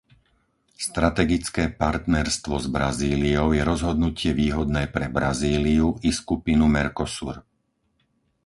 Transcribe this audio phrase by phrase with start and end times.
[0.87, 7.35] Strategické partnerstvo s Brazíliou je rozhodnutie výhodné pre Brazíliu i skupinu Mercosur.